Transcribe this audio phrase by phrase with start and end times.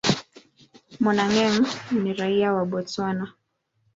[0.99, 1.65] Monageng
[2.01, 3.33] ni raia wa Botswana.